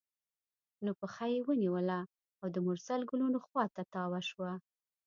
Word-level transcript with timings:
نو 0.83 0.91
پښه 0.99 1.25
یې 1.33 1.39
ونیوله 1.47 1.99
او 2.41 2.47
د 2.55 2.57
مرسل 2.67 2.99
ګلونو 3.09 3.37
خوا 3.45 3.65
ته 3.75 3.81
تاوه 3.93 4.19
شوه. 4.29 4.51